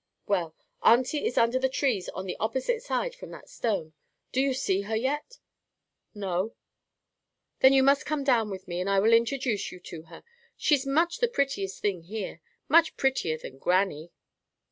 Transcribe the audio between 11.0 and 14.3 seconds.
the prettiest thing here. Much prettier than grannie."